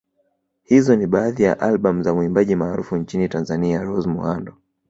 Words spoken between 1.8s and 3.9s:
za muimbaji maarufu nchini Tazania